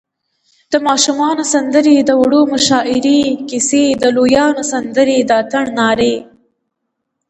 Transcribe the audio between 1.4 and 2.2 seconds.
سندرې، د